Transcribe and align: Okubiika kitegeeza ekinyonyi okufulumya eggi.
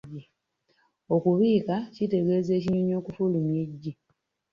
Okubiika 1.15 1.75
kitegeeza 1.93 2.51
ekinyonyi 2.59 2.93
okufulumya 2.99 3.55
eggi. 3.65 3.91